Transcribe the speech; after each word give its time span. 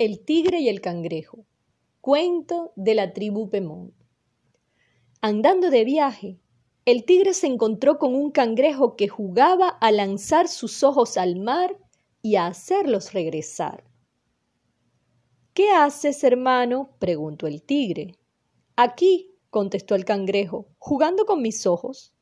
El 0.00 0.24
tigre 0.24 0.60
y 0.60 0.68
el 0.68 0.80
cangrejo. 0.80 1.44
Cuento 2.00 2.72
de 2.76 2.94
la 2.94 3.12
tribu 3.12 3.50
Pemón. 3.50 3.92
Andando 5.20 5.70
de 5.70 5.82
viaje, 5.82 6.38
el 6.84 7.04
tigre 7.04 7.34
se 7.34 7.48
encontró 7.48 7.98
con 7.98 8.14
un 8.14 8.30
cangrejo 8.30 8.94
que 8.94 9.08
jugaba 9.08 9.68
a 9.68 9.90
lanzar 9.90 10.46
sus 10.46 10.84
ojos 10.84 11.16
al 11.16 11.34
mar 11.34 11.76
y 12.22 12.36
a 12.36 12.46
hacerlos 12.46 13.12
regresar. 13.12 13.82
¿Qué 15.52 15.72
haces, 15.72 16.22
hermano? 16.22 16.90
preguntó 17.00 17.48
el 17.48 17.64
tigre. 17.64 18.14
Aquí, 18.76 19.34
contestó 19.50 19.96
el 19.96 20.04
cangrejo, 20.04 20.68
jugando 20.78 21.26
con 21.26 21.42
mis 21.42 21.66
ojos. 21.66 22.14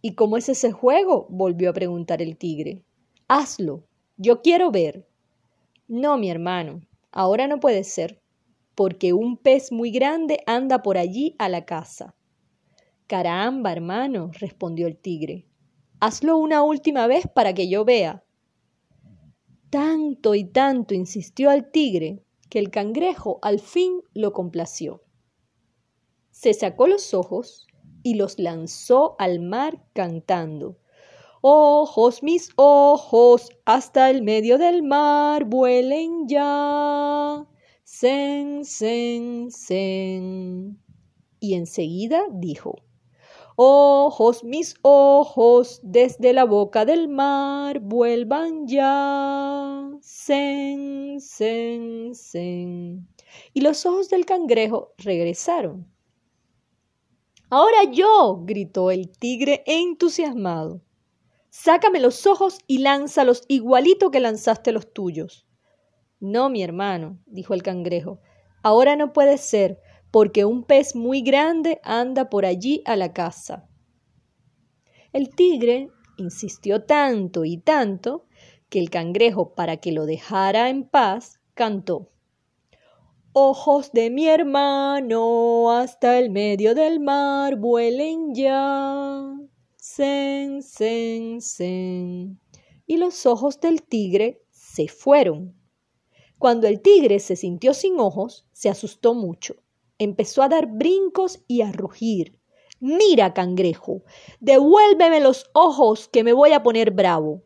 ¿Y 0.00 0.14
cómo 0.14 0.38
es 0.38 0.48
ese 0.48 0.72
juego? 0.72 1.26
volvió 1.28 1.68
a 1.68 1.74
preguntar 1.74 2.22
el 2.22 2.38
tigre. 2.38 2.82
Hazlo, 3.28 3.84
yo 4.16 4.40
quiero 4.40 4.70
ver. 4.70 5.06
No, 5.86 6.16
mi 6.16 6.30
hermano, 6.30 6.80
Ahora 7.16 7.46
no 7.46 7.60
puede 7.60 7.84
ser, 7.84 8.20
porque 8.74 9.12
un 9.12 9.36
pez 9.36 9.70
muy 9.70 9.92
grande 9.92 10.40
anda 10.46 10.82
por 10.82 10.98
allí 10.98 11.36
a 11.38 11.48
la 11.48 11.64
casa. 11.64 12.16
Caramba, 13.06 13.70
hermano, 13.70 14.32
respondió 14.40 14.88
el 14.88 14.96
tigre. 14.96 15.46
Hazlo 16.00 16.36
una 16.36 16.64
última 16.64 17.06
vez 17.06 17.28
para 17.32 17.54
que 17.54 17.68
yo 17.68 17.84
vea. 17.84 18.24
Tanto 19.70 20.34
y 20.34 20.42
tanto 20.42 20.92
insistió 20.92 21.50
al 21.50 21.70
tigre 21.70 22.24
que 22.50 22.58
el 22.58 22.70
cangrejo 22.70 23.38
al 23.42 23.60
fin 23.60 24.02
lo 24.12 24.32
complació. 24.32 25.04
Se 26.32 26.52
sacó 26.52 26.88
los 26.88 27.14
ojos 27.14 27.68
y 28.02 28.14
los 28.14 28.40
lanzó 28.40 29.14
al 29.20 29.38
mar 29.38 29.84
cantando. 29.92 30.78
Ojos, 31.46 32.22
mis 32.22 32.52
ojos, 32.56 33.50
hasta 33.66 34.08
el 34.08 34.22
medio 34.22 34.56
del 34.56 34.82
mar 34.82 35.44
vuelen 35.44 36.26
ya. 36.26 37.46
Sen, 37.84 38.64
sen, 38.64 39.50
sen. 39.50 40.80
Y 41.40 41.52
enseguida 41.52 42.24
dijo, 42.32 42.76
Ojos, 43.56 44.42
mis 44.42 44.76
ojos, 44.80 45.80
desde 45.82 46.32
la 46.32 46.46
boca 46.46 46.86
del 46.86 47.08
mar 47.08 47.80
vuelvan 47.80 48.66
ya. 48.66 49.90
Sen, 50.00 51.20
sen, 51.20 52.14
sen. 52.14 53.06
Y 53.52 53.60
los 53.60 53.84
ojos 53.84 54.08
del 54.08 54.24
cangrejo 54.24 54.94
regresaron. 54.96 55.86
Ahora 57.50 57.84
yo, 57.92 58.40
gritó 58.46 58.90
el 58.90 59.10
tigre 59.10 59.62
entusiasmado. 59.66 60.80
Sácame 61.56 62.00
los 62.00 62.26
ojos 62.26 62.58
y 62.66 62.78
lánzalos 62.78 63.44
igualito 63.46 64.10
que 64.10 64.18
lanzaste 64.18 64.72
los 64.72 64.92
tuyos. 64.92 65.46
No, 66.18 66.50
mi 66.50 66.64
hermano, 66.64 67.20
dijo 67.26 67.54
el 67.54 67.62
cangrejo, 67.62 68.18
ahora 68.64 68.96
no 68.96 69.12
puede 69.12 69.38
ser, 69.38 69.78
porque 70.10 70.44
un 70.44 70.64
pez 70.64 70.96
muy 70.96 71.22
grande 71.22 71.80
anda 71.84 72.28
por 72.28 72.44
allí 72.44 72.82
a 72.86 72.96
la 72.96 73.12
casa. 73.12 73.68
El 75.12 75.32
tigre 75.32 75.90
insistió 76.16 76.82
tanto 76.82 77.44
y 77.44 77.58
tanto 77.58 78.26
que 78.68 78.80
el 78.80 78.90
cangrejo, 78.90 79.54
para 79.54 79.76
que 79.76 79.92
lo 79.92 80.06
dejara 80.06 80.70
en 80.70 80.82
paz, 80.82 81.40
cantó 81.54 82.10
Ojos 83.32 83.92
de 83.92 84.10
mi 84.10 84.26
hermano 84.26 85.70
hasta 85.70 86.18
el 86.18 86.30
medio 86.30 86.74
del 86.74 86.98
mar 86.98 87.54
vuelen 87.54 88.34
ya. 88.34 89.43
Sen, 89.86 90.62
sen, 90.62 91.42
sen. 91.42 92.40
Y 92.86 92.96
los 92.96 93.26
ojos 93.26 93.60
del 93.60 93.82
tigre 93.82 94.40
se 94.48 94.88
fueron. 94.88 95.54
Cuando 96.38 96.66
el 96.66 96.80
tigre 96.80 97.20
se 97.20 97.36
sintió 97.36 97.74
sin 97.74 98.00
ojos, 98.00 98.46
se 98.50 98.70
asustó 98.70 99.12
mucho. 99.12 99.56
Empezó 99.98 100.42
a 100.42 100.48
dar 100.48 100.68
brincos 100.68 101.44
y 101.46 101.60
a 101.60 101.70
rugir. 101.70 102.40
Mira, 102.80 103.34
cangrejo, 103.34 104.04
devuélveme 104.40 105.20
los 105.20 105.50
ojos 105.52 106.08
que 106.08 106.24
me 106.24 106.32
voy 106.32 106.52
a 106.52 106.62
poner 106.62 106.90
bravo. 106.90 107.42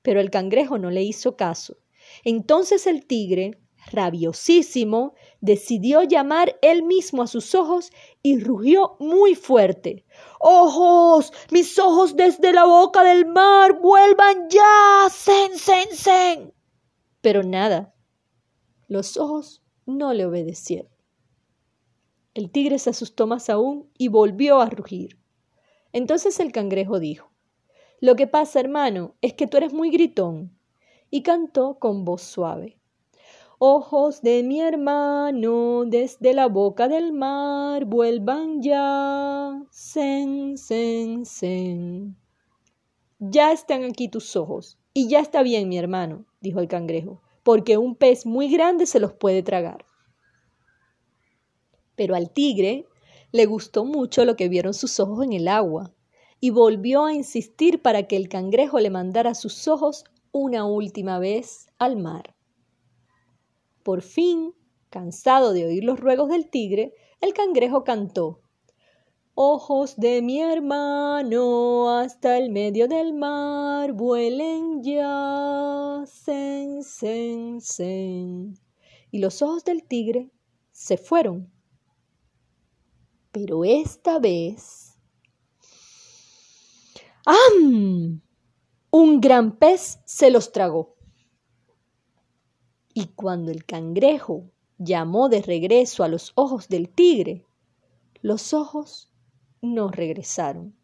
Pero 0.00 0.20
el 0.20 0.30
cangrejo 0.30 0.78
no 0.78 0.92
le 0.92 1.02
hizo 1.02 1.36
caso. 1.36 1.78
Entonces 2.22 2.86
el 2.86 3.04
tigre 3.04 3.58
rabiosísimo, 3.90 5.14
decidió 5.40 6.02
llamar 6.02 6.58
él 6.62 6.82
mismo 6.82 7.22
a 7.22 7.26
sus 7.26 7.54
ojos 7.54 7.90
y 8.22 8.38
rugió 8.40 8.96
muy 8.98 9.34
fuerte. 9.34 10.04
¡Ojos! 10.40 11.32
¡Mis 11.50 11.78
ojos 11.78 12.16
desde 12.16 12.52
la 12.52 12.64
boca 12.64 13.04
del 13.04 13.26
mar! 13.26 13.80
¡Vuelvan 13.80 14.48
ya! 14.48 15.08
¡Sen, 15.10 15.56
sen, 15.58 15.88
sen! 15.92 16.54
Pero 17.20 17.42
nada. 17.42 17.94
Los 18.88 19.16
ojos 19.16 19.62
no 19.86 20.12
le 20.12 20.26
obedecieron. 20.26 20.90
El 22.34 22.50
tigre 22.50 22.78
se 22.78 22.90
asustó 22.90 23.26
más 23.26 23.48
aún 23.48 23.90
y 23.96 24.08
volvió 24.08 24.60
a 24.60 24.68
rugir. 24.68 25.18
Entonces 25.92 26.40
el 26.40 26.50
cangrejo 26.50 26.98
dijo 26.98 27.30
Lo 28.00 28.16
que 28.16 28.26
pasa, 28.26 28.60
hermano, 28.60 29.14
es 29.20 29.34
que 29.34 29.46
tú 29.46 29.56
eres 29.56 29.72
muy 29.72 29.90
gritón. 29.90 30.58
Y 31.10 31.22
cantó 31.22 31.78
con 31.78 32.04
voz 32.04 32.22
suave 32.22 32.80
Ojos 33.66 34.20
de 34.20 34.42
mi 34.42 34.60
hermano, 34.60 35.84
desde 35.86 36.34
la 36.34 36.48
boca 36.48 36.86
del 36.86 37.14
mar, 37.14 37.86
vuelvan 37.86 38.60
ya. 38.60 39.58
Sen, 39.70 40.58
sen, 40.58 41.24
sen. 41.24 42.14
Ya 43.18 43.52
están 43.52 43.84
aquí 43.84 44.08
tus 44.08 44.36
ojos. 44.36 44.76
Y 44.92 45.08
ya 45.08 45.20
está 45.20 45.42
bien, 45.42 45.70
mi 45.70 45.78
hermano, 45.78 46.26
dijo 46.42 46.60
el 46.60 46.68
cangrejo, 46.68 47.22
porque 47.42 47.78
un 47.78 47.94
pez 47.94 48.26
muy 48.26 48.50
grande 48.50 48.84
se 48.84 49.00
los 49.00 49.14
puede 49.14 49.42
tragar. 49.42 49.86
Pero 51.96 52.16
al 52.16 52.30
tigre 52.34 52.86
le 53.32 53.46
gustó 53.46 53.86
mucho 53.86 54.26
lo 54.26 54.36
que 54.36 54.50
vieron 54.50 54.74
sus 54.74 55.00
ojos 55.00 55.24
en 55.24 55.32
el 55.32 55.48
agua, 55.48 55.94
y 56.38 56.50
volvió 56.50 57.06
a 57.06 57.14
insistir 57.14 57.80
para 57.80 58.02
que 58.08 58.16
el 58.16 58.28
cangrejo 58.28 58.78
le 58.78 58.90
mandara 58.90 59.34
sus 59.34 59.68
ojos 59.68 60.04
una 60.32 60.66
última 60.66 61.18
vez 61.18 61.68
al 61.78 61.96
mar. 61.96 62.33
Por 63.84 64.02
fin, 64.02 64.54
cansado 64.90 65.52
de 65.52 65.66
oír 65.66 65.84
los 65.84 66.00
ruegos 66.00 66.30
del 66.30 66.50
tigre, 66.50 66.94
el 67.20 67.32
cangrejo 67.34 67.84
cantó 67.84 68.40
Ojos 69.36 69.96
de 69.96 70.22
mi 70.22 70.40
hermano 70.40 71.90
hasta 71.90 72.38
el 72.38 72.50
medio 72.50 72.86
del 72.86 73.12
mar 73.12 73.92
vuelen 73.92 74.80
ya, 74.84 76.04
sen, 76.06 76.84
sen, 76.84 77.60
sen. 77.60 78.54
Y 79.10 79.18
los 79.18 79.42
ojos 79.42 79.64
del 79.64 79.82
tigre 79.82 80.30
se 80.70 80.96
fueron. 80.96 81.52
Pero 83.32 83.64
esta 83.64 84.20
vez... 84.20 84.96
¡Am! 87.26 88.22
Un 88.92 89.20
gran 89.20 89.58
pez 89.58 89.98
se 90.04 90.30
los 90.30 90.52
tragó. 90.52 90.93
Y 92.96 93.06
cuando 93.06 93.50
el 93.50 93.64
cangrejo 93.64 94.44
llamó 94.78 95.28
de 95.28 95.42
regreso 95.42 96.04
a 96.04 96.08
los 96.08 96.30
ojos 96.36 96.68
del 96.68 96.88
tigre, 96.88 97.44
los 98.22 98.54
ojos 98.54 99.10
no 99.60 99.88
regresaron. 99.88 100.76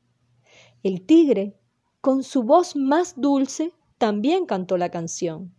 El 0.83 1.07
tigre, 1.07 1.57
con 2.01 2.25
su 2.25 2.43
voz 2.43 2.75
más 2.75 3.21
dulce, 3.21 3.73
también 3.97 4.47
cantó 4.47 4.77
la 4.77 4.91
canción, 4.91 5.55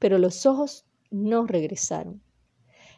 pero 0.00 0.18
los 0.18 0.44
ojos 0.44 0.86
no 1.12 1.46
regresaron. 1.46 2.20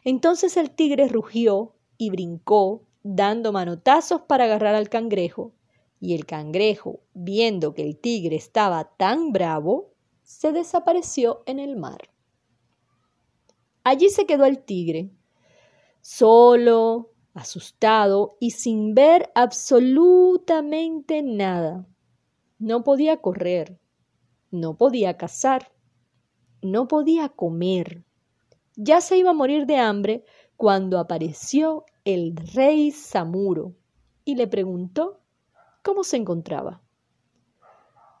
Entonces 0.03 0.57
el 0.57 0.71
tigre 0.71 1.07
rugió 1.09 1.75
y 1.97 2.09
brincó, 2.09 2.87
dando 3.03 3.51
manotazos 3.51 4.21
para 4.21 4.45
agarrar 4.45 4.73
al 4.73 4.89
cangrejo, 4.89 5.53
y 5.99 6.15
el 6.15 6.25
cangrejo, 6.25 7.01
viendo 7.13 7.75
que 7.75 7.83
el 7.83 7.97
tigre 7.97 8.35
estaba 8.35 8.95
tan 8.97 9.31
bravo, 9.31 9.91
se 10.23 10.53
desapareció 10.53 11.43
en 11.45 11.59
el 11.59 11.75
mar. 11.75 12.09
Allí 13.83 14.09
se 14.09 14.25
quedó 14.25 14.45
el 14.45 14.59
tigre, 14.59 15.11
solo, 16.01 17.11
asustado 17.33 18.37
y 18.39 18.51
sin 18.51 18.93
ver 18.93 19.31
absolutamente 19.35 21.21
nada. 21.21 21.87
No 22.57 22.83
podía 22.83 23.17
correr, 23.17 23.79
no 24.51 24.77
podía 24.77 25.17
cazar, 25.17 25.71
no 26.61 26.87
podía 26.87 27.29
comer. 27.29 28.03
Ya 28.75 29.01
se 29.01 29.17
iba 29.17 29.31
a 29.31 29.33
morir 29.33 29.65
de 29.65 29.77
hambre 29.77 30.23
cuando 30.57 30.99
apareció 30.99 31.85
el 32.03 32.35
rey 32.35 32.91
Samuro 32.91 33.75
y 34.25 34.35
le 34.35 34.47
preguntó 34.47 35.21
cómo 35.83 36.03
se 36.03 36.17
encontraba. 36.17 36.81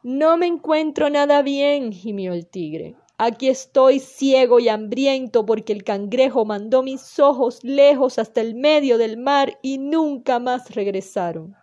No 0.03 0.37
me 0.37 0.47
encuentro 0.47 1.09
nada 1.09 1.41
bien, 1.41 1.91
gimió 1.91 2.31
el 2.33 2.47
tigre. 2.47 2.95
Aquí 3.21 3.49
estoy 3.49 3.99
ciego 3.99 4.61
y 4.61 4.69
hambriento 4.69 5.45
porque 5.45 5.73
el 5.73 5.83
cangrejo 5.83 6.45
mandó 6.45 6.83
mis 6.83 7.19
ojos 7.19 7.61
lejos 7.65 8.17
hasta 8.17 8.39
el 8.39 8.55
medio 8.55 8.97
del 8.97 9.17
mar 9.17 9.59
y 9.61 9.77
nunca 9.77 10.39
más 10.39 10.73
regresaron. 10.73 11.53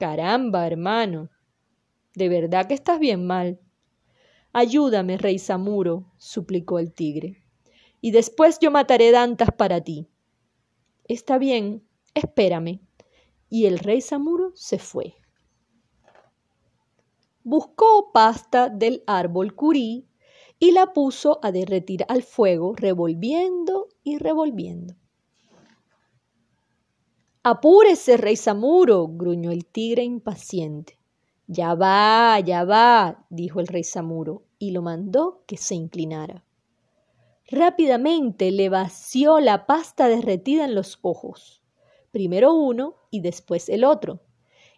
Caramba, 0.00 0.66
hermano. 0.66 1.30
De 2.16 2.28
verdad 2.28 2.66
que 2.66 2.74
estás 2.74 2.98
bien 2.98 3.24
mal. 3.28 3.60
Ayúdame, 4.52 5.18
rey 5.18 5.38
Samuro, 5.38 6.12
suplicó 6.16 6.80
el 6.80 6.92
tigre. 6.92 7.44
y 8.00 8.10
después 8.10 8.58
yo 8.58 8.72
mataré 8.72 9.12
dantas 9.12 9.50
para 9.56 9.80
ti. 9.80 10.08
Está 11.04 11.38
bien, 11.38 11.86
espérame. 12.12 12.80
Y 13.48 13.66
el 13.66 13.78
rey 13.78 14.00
Samuro 14.00 14.50
se 14.56 14.80
fue. 14.80 15.14
Buscó 17.44 18.10
pasta 18.12 18.68
del 18.68 19.04
árbol 19.06 19.54
curí 19.54 20.08
y 20.58 20.72
la 20.72 20.92
puso 20.92 21.38
a 21.42 21.52
derretir 21.52 22.04
al 22.08 22.22
fuego, 22.22 22.74
revolviendo 22.74 23.88
y 24.02 24.18
revolviendo. 24.18 24.94
Apúrese, 27.42 28.16
rey 28.16 28.36
Samuro, 28.36 29.06
gruñó 29.06 29.52
el 29.52 29.66
tigre 29.66 30.02
impaciente. 30.02 30.98
Ya 31.46 31.74
va, 31.74 32.40
ya 32.40 32.64
va, 32.64 33.24
dijo 33.30 33.60
el 33.60 33.68
rey 33.68 33.84
Samuro, 33.84 34.42
y 34.58 34.72
lo 34.72 34.82
mandó 34.82 35.44
que 35.46 35.56
se 35.56 35.76
inclinara. 35.76 36.44
Rápidamente 37.48 38.50
le 38.50 38.68
vació 38.68 39.38
la 39.38 39.66
pasta 39.66 40.08
derretida 40.08 40.64
en 40.64 40.74
los 40.74 40.98
ojos, 41.02 41.62
primero 42.10 42.52
uno 42.52 42.96
y 43.10 43.20
después 43.20 43.68
el 43.68 43.84
otro. 43.84 44.20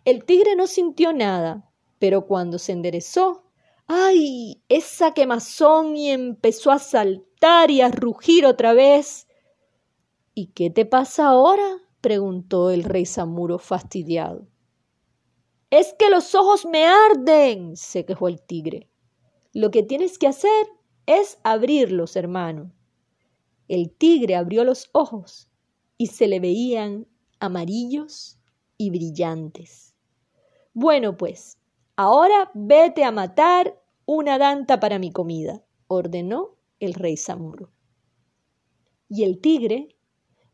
El 0.05 0.25
tigre 0.27 0.55
no 0.55 0.67
sintió 0.67 1.15
nada, 1.15 1.71
pero 1.99 2.27
cuando 2.27 2.59
se 2.59 2.73
enderezó, 2.73 3.48
¡ay! 3.89 4.63
esa 4.69 5.15
quemazón 5.15 5.97
y 5.97 6.11
empezó 6.11 6.71
a 6.71 6.79
saltar 6.79 7.71
y 7.71 7.81
a 7.81 7.89
rugir 7.89 8.47
otra 8.47 8.75
vez. 8.75 9.27
¿Y 10.35 10.49
qué 10.49 10.71
te 10.71 10.87
pasa 10.87 11.27
ahora? 11.27 11.79
preguntó 12.01 12.71
el 12.71 12.85
rey 12.85 13.07
Samuro 13.07 13.59
fastidiado. 13.59 14.47
Es 15.71 15.95
que 15.99 16.09
los 16.11 16.35
ojos 16.35 16.65
me 16.65 16.87
arden, 16.87 17.77
se 17.77 18.05
quejó 18.05 18.29
el 18.29 18.41
tigre. 18.41 18.89
Lo 19.53 19.71
que 19.71 19.83
tienes 19.83 20.19
que 20.19 20.29
hacer 20.29 20.69
es 21.07 21.39
abrirlos, 21.43 22.17
hermano. 22.17 22.73
El 23.67 23.91
tigre 23.91 24.37
abrió 24.37 24.65
los 24.65 24.89
ojos 24.93 25.51
y 25.97 26.07
se 26.07 26.29
le 26.29 26.41
veían 26.41 27.07
amarillos 27.41 28.39
y 28.77 28.91
brillantes. 28.91 29.95
Bueno, 30.73 31.17
pues, 31.17 31.58
ahora 31.99 32.53
vete 32.55 33.03
a 33.03 33.11
matar 33.11 33.77
una 34.07 34.39
danta 34.39 34.79
para 34.79 35.01
mi 35.01 35.11
comida, 35.11 35.65
ordenó 35.89 36.55
el 36.79 36.95
rey 36.95 37.17
Samuro. 37.17 37.73
Y 39.09 39.25
el 39.25 39.41
tigre, 39.41 39.97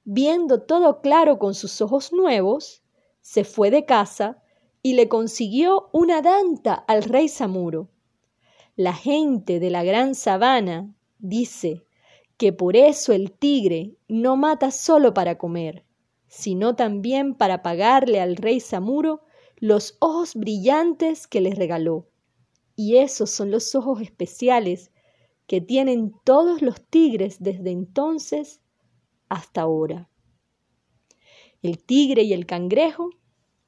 viendo 0.05 0.63
todo 0.63 1.03
claro 1.03 1.39
con 1.39 1.53
sus 1.53 1.83
ojos 1.83 2.15
nuevos, 2.15 2.83
se 3.21 3.45
fue 3.45 3.71
de 3.71 3.85
casa 3.85 4.43
y 4.81 4.95
le 4.95 5.11
consiguió 5.11 5.91
una 5.93 6.23
danta 6.23 6.73
al 6.73 7.03
rey 7.03 7.29
Samuro. 7.29 7.91
La 8.75 8.95
gente 8.95 9.61
de 9.61 9.69
la 9.69 9.85
gran 9.85 10.15
sabana 10.15 10.95
dice 11.19 11.85
que 12.39 12.55
por 12.55 12.75
eso 12.75 13.13
el 13.13 13.33
tigre 13.33 13.99
no 14.09 14.39
mata 14.39 14.71
solo 14.71 15.13
para 15.13 15.37
comer, 15.37 15.85
sino 16.27 16.75
también 16.75 17.35
para 17.35 17.63
pagarle 17.63 18.23
al 18.23 18.37
rey 18.37 18.61
Samuro 18.61 19.21
los 19.65 19.97
ojos 19.99 20.35
brillantes 20.35 21.27
que 21.27 21.41
le 21.41 21.55
regaló. 21.55 22.07
Y 22.77 22.99
esos 22.99 23.31
son 23.31 23.51
los 23.51 23.75
ojos 23.75 24.03
especiales 24.03 24.93
que 25.47 25.63
tienen 25.63 26.13
todos 26.23 26.61
los 26.61 26.83
tigres 26.83 27.39
desde 27.41 27.71
entonces 27.71 28.61
hasta 29.31 29.63
ahora. 29.63 30.11
El 31.63 31.83
tigre 31.83 32.25
y 32.25 32.35
el 32.35 32.45
cangrejo 32.45 33.09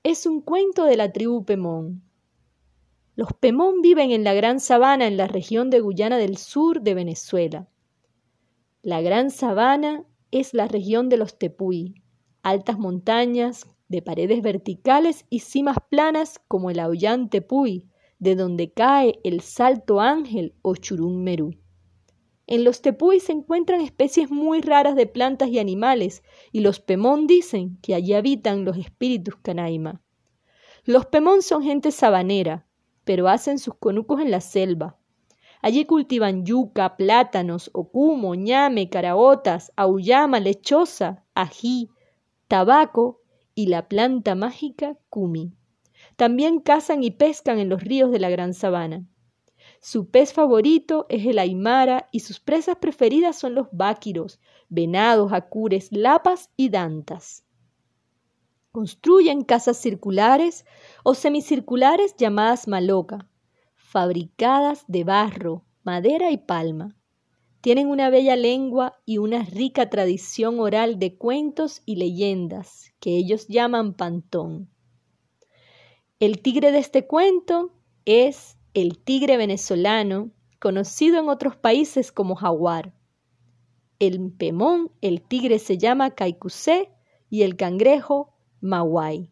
es 0.02 0.26
un 0.26 0.42
cuento 0.42 0.84
de 0.84 0.98
la 0.98 1.12
tribu 1.12 1.46
Pemón. 1.46 2.02
Los 3.14 3.32
Pemón 3.32 3.80
viven 3.80 4.10
en 4.10 4.22
la 4.22 4.34
Gran 4.34 4.60
Sabana 4.60 5.06
en 5.06 5.16
la 5.16 5.28
región 5.28 5.70
de 5.70 5.80
Guyana 5.80 6.18
del 6.18 6.36
Sur 6.36 6.82
de 6.82 6.92
Venezuela. 6.92 7.70
La 8.82 9.00
Gran 9.00 9.30
Sabana 9.30 10.04
es 10.30 10.52
la 10.52 10.68
región 10.68 11.08
de 11.08 11.16
los 11.16 11.38
Tepuy, 11.38 12.02
altas 12.42 12.78
montañas 12.78 13.66
de 13.88 14.02
paredes 14.02 14.42
verticales 14.42 15.26
y 15.30 15.40
cimas 15.40 15.76
planas 15.88 16.40
como 16.48 16.70
el 16.70 16.80
Aullán 16.80 17.30
Tepuy, 17.30 17.84
de 18.18 18.34
donde 18.34 18.72
cae 18.72 19.20
el 19.24 19.40
Salto 19.40 20.00
Ángel 20.00 20.54
o 20.62 20.74
Churún 20.74 21.22
Merú. 21.22 21.54
En 22.48 22.62
los 22.62 22.80
tepuy 22.80 23.18
se 23.18 23.32
encuentran 23.32 23.80
especies 23.80 24.30
muy 24.30 24.60
raras 24.60 24.94
de 24.94 25.06
plantas 25.06 25.48
y 25.48 25.58
animales, 25.58 26.22
y 26.52 26.60
los 26.60 26.78
pemón 26.78 27.26
dicen 27.26 27.78
que 27.82 27.94
allí 27.94 28.14
habitan 28.14 28.64
los 28.64 28.76
espíritus 28.76 29.34
canaima. 29.36 30.00
Los 30.84 31.06
pemón 31.06 31.42
son 31.42 31.64
gente 31.64 31.90
sabanera, 31.90 32.66
pero 33.04 33.28
hacen 33.28 33.58
sus 33.58 33.74
conucos 33.74 34.20
en 34.20 34.30
la 34.30 34.40
selva. 34.40 34.96
Allí 35.60 35.84
cultivan 35.84 36.44
yuca, 36.44 36.96
plátanos, 36.96 37.70
ocumo, 37.72 38.36
ñame, 38.36 38.88
caraotas, 38.88 39.72
auyama, 39.74 40.38
lechosa, 40.38 41.24
ají, 41.34 41.90
tabaco 42.46 43.22
y 43.56 43.66
la 43.66 43.88
planta 43.88 44.36
mágica 44.36 44.96
cumi. 45.08 45.52
También 46.14 46.60
cazan 46.60 47.02
y 47.02 47.10
pescan 47.10 47.58
en 47.58 47.68
los 47.68 47.82
ríos 47.82 48.12
de 48.12 48.20
la 48.20 48.30
Gran 48.30 48.54
Sabana. 48.54 49.04
Su 49.80 50.10
pez 50.10 50.32
favorito 50.32 51.06
es 51.08 51.26
el 51.26 51.38
aymara 51.38 52.08
y 52.12 52.20
sus 52.20 52.40
presas 52.40 52.76
preferidas 52.76 53.36
son 53.36 53.54
los 53.54 53.68
báquiros, 53.72 54.40
venados, 54.68 55.32
acures, 55.32 55.88
lapas 55.90 56.50
y 56.56 56.68
dantas. 56.68 57.44
Construyen 58.72 59.42
casas 59.42 59.78
circulares 59.78 60.66
o 61.02 61.14
semicirculares 61.14 62.14
llamadas 62.16 62.68
maloca, 62.68 63.28
fabricadas 63.74 64.84
de 64.88 65.04
barro, 65.04 65.64
madera 65.82 66.30
y 66.30 66.36
palma. 66.36 66.95
Tienen 67.66 67.88
una 67.88 68.10
bella 68.10 68.36
lengua 68.36 68.94
y 69.04 69.18
una 69.18 69.42
rica 69.42 69.90
tradición 69.90 70.60
oral 70.60 71.00
de 71.00 71.16
cuentos 71.16 71.82
y 71.84 71.96
leyendas 71.96 72.94
que 73.00 73.16
ellos 73.16 73.48
llaman 73.48 73.94
pantón. 73.94 74.70
El 76.20 76.42
tigre 76.42 76.70
de 76.70 76.78
este 76.78 77.08
cuento 77.08 77.72
es 78.04 78.56
el 78.72 78.98
tigre 79.02 79.36
venezolano, 79.36 80.30
conocido 80.60 81.18
en 81.18 81.28
otros 81.28 81.56
países 81.56 82.12
como 82.12 82.36
jaguar. 82.36 82.94
El 83.98 84.30
pemón, 84.30 84.92
el 85.00 85.20
tigre 85.20 85.58
se 85.58 85.76
llama 85.76 86.12
caicusé 86.12 86.92
y 87.30 87.42
el 87.42 87.56
cangrejo 87.56 88.32
mawai. 88.60 89.28